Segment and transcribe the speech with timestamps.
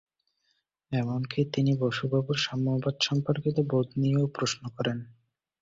[0.91, 4.97] এমনকি তিনি বসু বাবুর সাম্যবাদ সম্পর্কিত বোধ নিয়েও প্রশ্ন করেন।